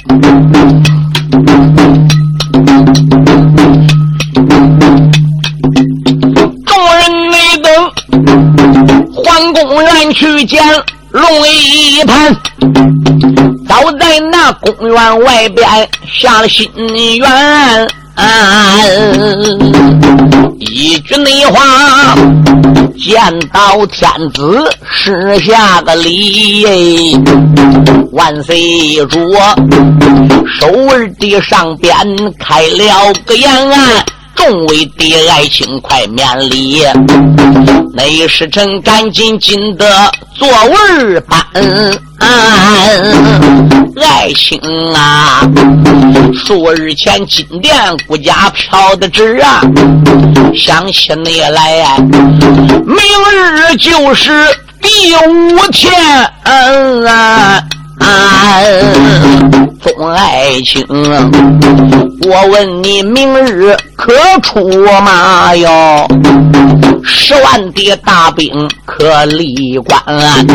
[9.64, 10.62] 公园去见。
[11.10, 12.32] 龙一盘，
[13.68, 15.68] 早在那公园外边
[16.12, 17.88] 下了心愿。
[20.60, 22.14] 一句内话，
[22.96, 27.18] 见到天子施下个礼。
[28.12, 29.18] 万岁主，
[30.60, 31.92] 手儿的上边
[32.38, 33.50] 开了个言。
[34.34, 36.82] 众位的爱卿，快免礼！
[37.92, 41.44] 内侍臣赶紧进得座位班。
[44.02, 44.58] 爱卿
[44.94, 45.42] 啊，
[46.34, 47.74] 数日前金殿
[48.06, 49.60] 顾家飘的纸啊，
[50.54, 51.98] 想起你来，
[52.86, 52.96] 明
[53.32, 54.46] 日就是
[54.80, 55.92] 第五天
[57.06, 57.62] 啊。
[59.82, 64.68] 众爱卿，我问你，明日可出
[65.02, 66.08] 马哟？
[67.02, 70.46] 十万的大兵可立关？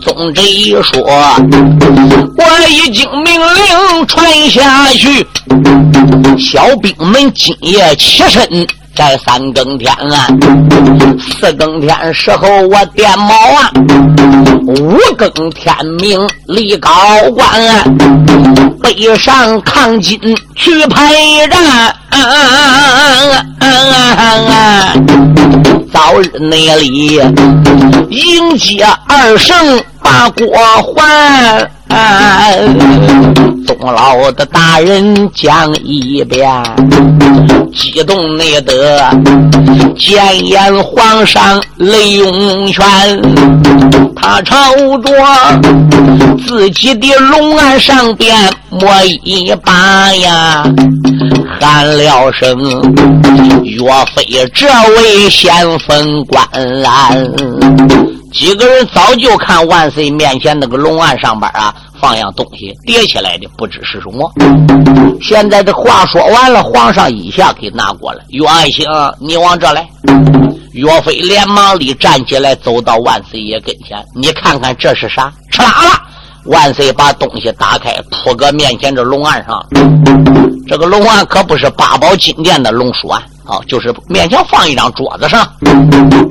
[0.00, 0.42] 宗贼
[0.82, 5.26] 说，我已经命令传下去，
[6.38, 10.26] 小兵们今夜起身在三更天啊，
[11.18, 13.70] 四更天时候我点卯啊，
[14.66, 16.90] 五更天明立高
[17.34, 17.84] 官啊，
[18.82, 20.18] 背上抗金
[20.54, 21.14] 去排
[21.48, 21.94] 战。
[25.92, 27.20] 早日那里
[28.10, 30.46] 迎接二圣把国
[30.82, 31.70] 还。
[33.66, 36.48] 钟老的大人讲一遍，
[37.74, 39.04] 激动内得
[39.96, 42.84] 见言皇上雷涌泉，
[44.14, 45.12] 他朝着
[46.46, 48.36] 自己的龙案上边
[48.70, 48.88] 摸
[49.24, 50.64] 一把呀，
[51.60, 52.58] 喊了声
[53.64, 53.80] ：“岳
[54.14, 54.66] 飞，这
[54.96, 56.44] 位先锋官。”
[58.32, 64.32] 几个人早就看万岁面前那个龙案上边啊，放样东西叠起来的，不知是什么。
[65.20, 68.24] 现在这话说完了，皇上一下给拿过来。
[68.28, 68.86] 岳爱卿，
[69.18, 69.86] 你往这来。
[70.72, 73.98] 岳飞连忙里站起来，走到万岁爷跟前。
[74.14, 75.32] 你看看这是啥？
[75.50, 76.02] 吃啦啦！
[76.46, 79.60] 万岁把东西打开，铺搁面前这龙案上。
[80.68, 85.44] 这个龙案可不是八宝金殿的龙书案啊，啊就是勉强放一张桌子上，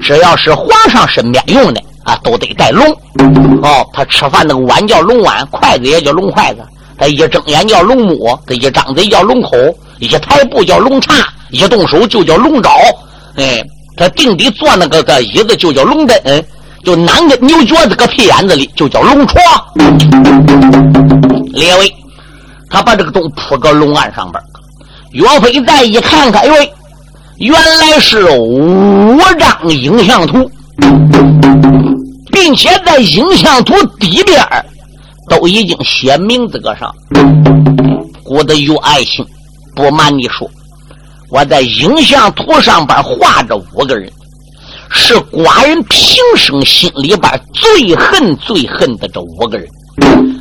[0.01, 1.81] 只要是皇上身边用的。
[2.05, 2.87] 啊，都得带龙
[3.61, 3.85] 哦。
[3.93, 6.61] 他吃饭那个碗叫龙碗，筷子也叫龙筷子。
[6.97, 9.49] 他一睁眼叫龙目，他一张嘴叫龙口，
[9.99, 11.13] 一抬步叫龙叉，
[11.51, 12.71] 一动手就叫龙爪。
[13.35, 13.61] 哎，
[13.97, 16.43] 他定底坐那个个椅子就叫龙凳，
[16.83, 19.43] 就哪个牛角子个屁眼子里就叫龙床。
[21.53, 21.93] 列位，
[22.71, 24.41] 他把这个东铺个龙案上边。
[25.11, 26.73] 岳飞再一看看，哎喂，
[27.39, 30.49] 原来是五张影像图。
[32.31, 34.39] 并且在影像图底边
[35.27, 36.89] 都已经写名字搁上。
[38.25, 39.25] 我的有爱心，
[39.75, 40.49] 不瞒你说，
[41.29, 44.11] 我在影像图上边画着五个人，
[44.89, 49.67] 是寡人平生心里边最恨最恨的这五个人。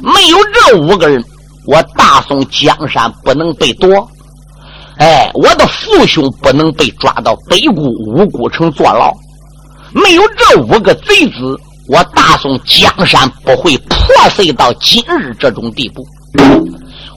[0.02, 1.22] 没有这五个人，
[1.66, 4.08] 我大宋江山不能被夺，
[4.98, 9.12] 哎，我的父兄不能被抓到北固五谷城坐牢。
[9.92, 11.58] 没有这五个贼子。
[11.90, 16.06] 我大宋江山不会破碎到今日这种地步。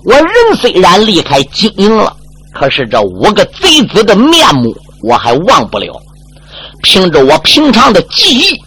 [0.05, 2.15] 我人虽然离开金营了，
[2.53, 4.73] 可是这五个贼子的面目
[5.03, 5.93] 我还忘不了。
[6.83, 8.61] 凭着我平常的记忆，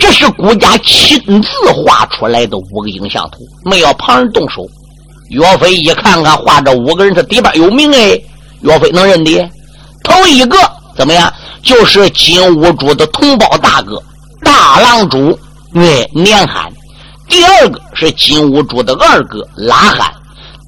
[0.00, 4.66] 这是顾家亲自画出来的五个影像图，没有旁人动手。
[5.28, 8.20] 岳飞一看看画这五个人，这底边有名哎，
[8.66, 9.50] 岳飞能认的。
[10.02, 10.56] 头一个
[10.96, 11.32] 怎么样？
[11.62, 14.02] 就是金兀术的同胞大哥。
[14.42, 15.36] 大郎主，
[15.74, 16.70] 哎，年罕；
[17.28, 20.08] 第二个是金兀术的二哥拉罕；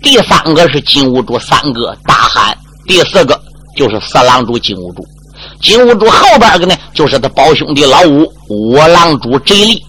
[0.03, 2.53] 第三个是金兀术三哥大罕；
[2.87, 3.41] 第四个
[3.77, 5.07] 就是四郎主金兀术。
[5.63, 9.85] 金兀术后边个呢，就是他胞兄弟老五五郎主贼力。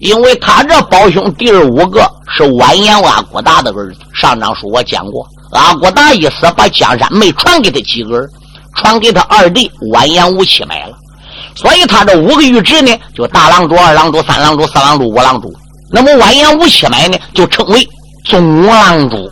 [0.00, 2.06] 因为他这胞兄弟五个
[2.36, 4.00] 是完颜阿骨达的儿子。
[4.12, 8.28] 上章书我讲过，阿骨达一死，把江山没传给他几个儿，
[8.74, 10.96] 传给他二弟完颜吴七买了。
[11.54, 15.52] 所以他这五个御侄呢，就大郎主、二郎主、三郎主、四郎主、五郎主。
[15.90, 17.86] 那么完颜吴七买呢，就称为
[18.24, 19.30] 总郎主。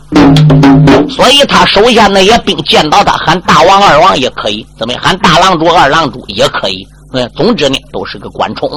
[1.09, 4.93] 所以他手下那些兵见到他喊大王、二王也可以，怎么？
[5.01, 6.87] 喊大郎主、二郎主也可以。
[7.13, 8.69] 嗯，总之呢，都是个官宠。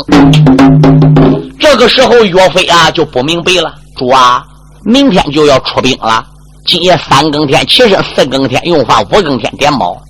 [1.61, 4.43] 这个时候岳飞啊就不明白了，主啊，
[4.83, 6.25] 明天就要出兵了，
[6.67, 10.01] 今夜三更天起身，四更天用饭，五更天点卯。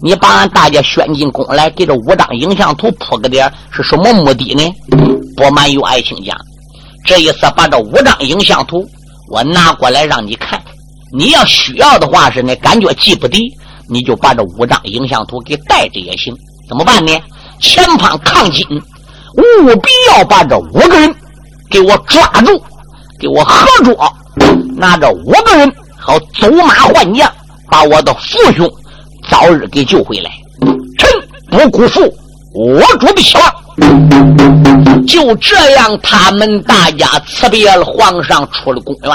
[0.00, 4.62] 你把俺大家选进宫来，给这五张影像图铺个点，是什么目的呢？
[5.36, 6.36] 不瞒有爱卿讲，
[7.04, 8.86] 这一次把这五张影像图
[9.28, 10.62] 我拿过来让你看，
[11.12, 13.38] 你要需要的话是呢，感觉记不得，
[13.88, 16.32] 你就把这五张影像图给带着也行。
[16.68, 17.12] 怎么办呢？
[17.60, 21.12] 前方抗金，务必要把这五个人
[21.68, 22.62] 给我抓住，
[23.18, 24.12] 给我合捉，
[24.76, 25.72] 拿着五个人
[26.06, 27.32] 好走马换将，
[27.70, 28.70] 把我的父兄。
[29.30, 30.30] 早日给救回来，
[30.98, 31.10] 臣
[31.48, 32.02] 不辜负
[32.52, 35.06] 我主的希望。
[35.06, 39.10] 就这样，他们大家辞别了皇上，出了宫院。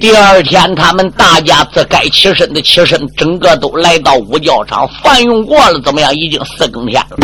[0.00, 6.12] 第二天，他们大家自该起身的起身，整个都来到五教场，饭用过了，怎么样？
[6.12, 7.16] 已经四更天了，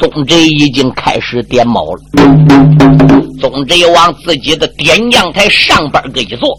[0.00, 2.00] 宗贼已经开始点卯了。
[3.38, 6.58] 宗贼往自己的点将台上边个一坐，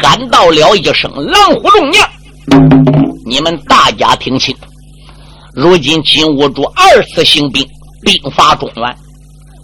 [0.00, 2.08] 喊到了一声：“狼虎众将！”
[3.26, 4.56] 你们大家听清，
[5.52, 7.66] 如今金兀术二次行兵，
[8.02, 8.96] 兵发中原，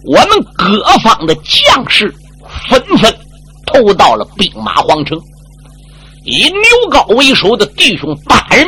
[0.05, 2.13] 我们各方的将士
[2.69, 3.11] 纷纷
[3.65, 5.19] 投到了兵马皇城。
[6.23, 8.67] 以牛高为首的弟兄八人，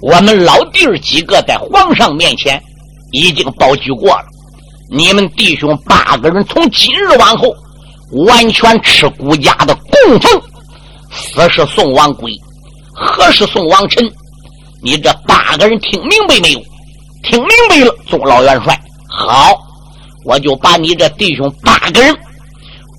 [0.00, 2.62] 我们老弟儿几个在皇上面前
[3.10, 4.24] 已经保举过了。
[4.90, 7.54] 你们弟兄八个人从今日往后，
[8.26, 10.42] 完全吃顾家的供奉。
[11.12, 12.32] 死是宋王贵，
[12.92, 14.04] 何是宋王臣？
[14.82, 16.60] 你这八个人听明白没有？
[17.22, 18.80] 听明白了，宗老元帅。
[19.08, 19.54] 好，
[20.24, 22.16] 我就把你这弟兄八个人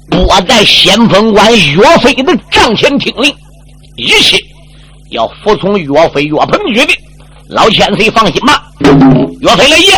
[0.09, 3.33] 拨在先锋官岳飞的帐前听令，
[3.95, 4.37] 一切
[5.09, 6.95] 要服从岳飞岳鹏决定。
[7.47, 8.63] 老千岁放心吧，
[9.41, 9.91] 岳飞老爷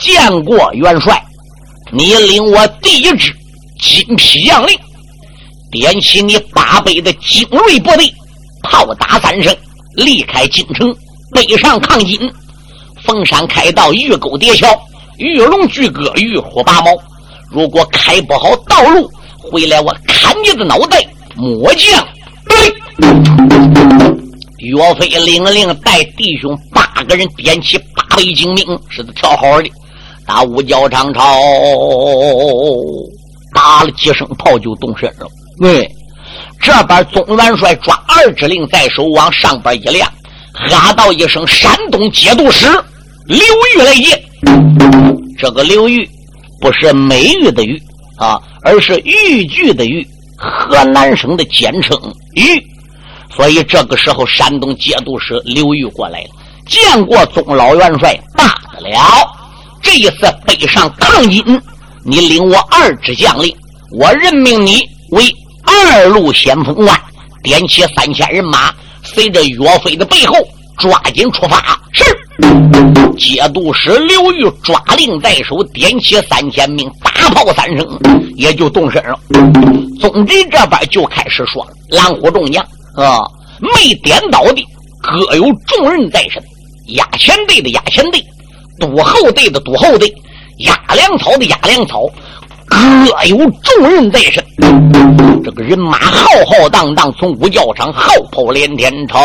[0.00, 1.22] 见过元帅，
[1.90, 3.30] 你领我第一支
[3.78, 4.74] 金皮将领，
[5.70, 8.10] 点起你八倍的精锐部队，
[8.62, 9.54] 炮打三声，
[9.94, 10.94] 离开京城，
[11.32, 12.18] 北上抗金。
[13.04, 14.66] 逢山开道，遇沟叠桥，
[15.18, 16.92] 遇龙锯戈，遇虎拔毛。
[17.50, 21.06] 如果开不好道路，回来我砍你的脑袋！
[21.36, 22.08] 末将，
[24.60, 29.70] 岳飞领令带弟兄八个人点起八倍精兵，是的，调好的。
[30.26, 31.22] 打五角长朝，
[33.52, 35.26] 打了几声炮就动身了。
[35.58, 35.88] 喂，
[36.60, 40.08] 这边总元帅抓二指令在手，往上边一亮，
[40.52, 42.66] 哈道一声：“山东节度使。”
[43.26, 44.24] 刘玉来也，
[45.38, 46.08] 这个刘玉
[46.60, 47.80] 不是美玉的玉
[48.16, 51.96] 啊，而是豫剧的豫，河南省的简称
[52.34, 52.60] 豫。
[53.34, 56.30] 所以这个时候，山东节度使刘玉过来了，
[56.66, 58.44] 见过宗老元帅，罢
[58.78, 59.28] 了。
[59.82, 61.44] 这一次北上抗金，
[62.04, 63.54] 你领我二支将领，
[63.90, 65.34] 我任命你为
[65.64, 66.98] 二路先锋官，
[67.42, 70.36] 点起三千人马，随着岳飞的背后，
[70.78, 71.80] 抓紧出发。
[71.92, 72.04] 是。
[73.18, 77.86] 节度使刘玉抓令在手，点起三千名，大炮三声，
[78.36, 79.18] 也就动身了。
[80.00, 82.64] 总之这边就开始说了：蓝虎众将
[82.96, 83.20] 啊，
[83.60, 84.64] 没点到的
[85.00, 86.42] 各有重任在身，
[86.92, 88.24] 押前队的押前队，
[88.78, 90.12] 督后队的督后队，
[90.58, 92.02] 压粮草的压粮草，
[92.66, 92.76] 各
[93.26, 94.44] 有重任在身。
[95.44, 99.18] 这个人马浩浩荡荡从五教场号炮连天朝。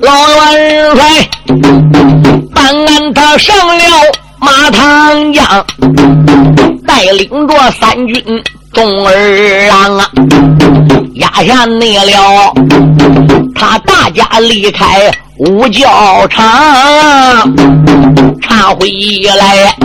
[0.00, 1.28] 老元帅
[2.54, 3.84] 办案，他上了
[4.38, 5.66] 马塘江，
[6.86, 8.42] 带领着三军
[8.72, 10.08] 众儿郎啊，
[11.14, 12.54] 压下内了，
[13.54, 16.42] 他大家离开五教场，
[18.40, 18.88] 查回
[19.36, 19.76] 来，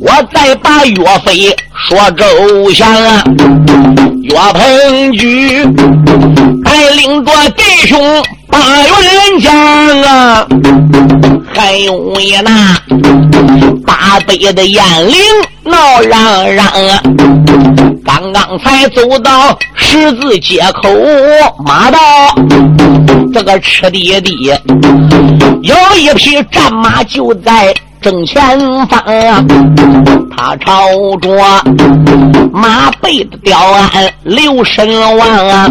[0.00, 1.56] 我再把岳飞
[1.88, 3.24] 说周详啊，
[4.22, 5.64] 岳鹏举
[6.64, 8.22] 带领着弟兄。
[8.48, 10.46] 八员将啊，
[11.52, 12.76] 还有一那
[13.84, 15.16] 八百的雁翎
[15.64, 17.02] 闹嚷嚷啊！
[18.04, 20.90] 刚刚才走到十字街口
[21.64, 21.98] 马道，
[23.32, 24.52] 这个赤地地
[25.62, 28.58] 有一匹战马就在正前
[28.88, 29.02] 方，
[30.36, 30.86] 他朝
[31.22, 31.30] 着
[32.52, 35.66] 马背的雕鞍留神望啊！